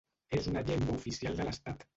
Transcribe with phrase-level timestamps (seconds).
[0.37, 1.89] És una llengua oficial de l'Estat.